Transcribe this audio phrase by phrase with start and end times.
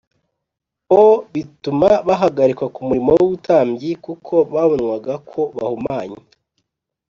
[1.01, 1.03] o
[1.33, 6.19] bituma bahagarikwa ku murimo w ubutambyi kuko babonwaga ko bahumanye